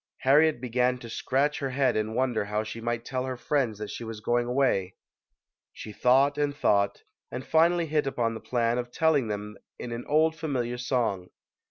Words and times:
Harriet 0.21 0.59
began 0.59 0.97
to 0.97 1.07
scratch 1.11 1.59
her 1.59 1.69
head 1.69 1.95
and 1.95 2.15
wonder 2.15 2.45
how 2.45 2.63
she 2.63 2.81
might 2.81 3.05
tell 3.05 3.23
her 3.23 3.37
friends 3.37 3.77
that 3.77 3.91
she 3.91 4.03
was 4.03 4.19
going 4.19 4.47
away. 4.47 4.95
She 5.73 5.91
thought 5.93 6.39
and 6.39 6.55
thought, 6.55 7.03
and 7.29 7.45
finally 7.45 7.85
hit 7.85 8.07
upon 8.07 8.33
the 8.33 8.39
plan 8.39 8.79
of 8.79 8.91
telling 8.91 9.27
them 9.27 9.57
in 9.77 9.91
an 9.91 10.05
old 10.07 10.35
familiar 10.35 10.79
song. 10.79 11.29